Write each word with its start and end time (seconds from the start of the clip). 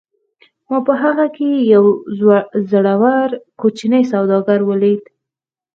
ما 0.69 0.77
په 0.87 0.93
هغه 1.03 1.25
کې 1.35 1.49
یو 1.73 1.85
زړور 2.71 3.29
کوچنی 3.61 4.03
سوداګر 4.13 4.59
ولید 4.69 5.03